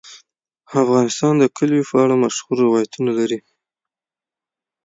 افغانستان 0.83 1.33
د 1.39 1.43
کلیو 1.57 1.87
په 1.89 1.95
اړه 2.03 2.15
مشهور 2.23 2.57
روایتونه 2.65 3.11
لري. 3.19 3.39